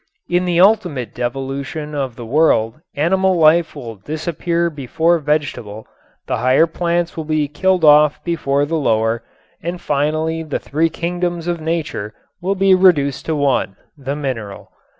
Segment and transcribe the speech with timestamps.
[0.27, 5.85] In the ultimate devolution of the world animal life will disappear before vegetable,
[6.25, 9.23] the higher plants will be killed off before the lower,
[9.61, 14.71] and finally the three kingdoms of nature will be reduced to one, the mineral.